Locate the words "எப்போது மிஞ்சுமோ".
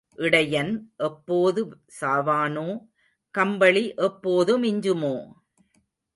4.01-5.15